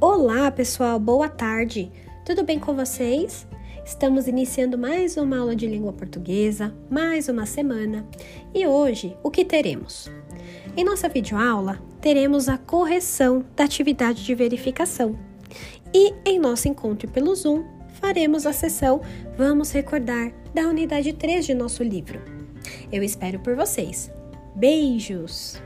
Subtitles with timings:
[0.00, 1.90] Olá, pessoal, boa tarde.
[2.24, 3.48] Tudo bem com vocês?
[3.84, 8.06] Estamos iniciando mais uma aula de língua portuguesa, mais uma semana.
[8.54, 10.08] E hoje, o que teremos?
[10.76, 15.18] Em nossa videoaula, teremos a correção da atividade de verificação.
[15.92, 19.00] E em nosso encontro pelo Zoom, faremos a sessão
[19.36, 22.20] Vamos Recordar da unidade 3 de nosso livro.
[22.92, 24.12] Eu espero por vocês.
[24.54, 25.60] Beijos!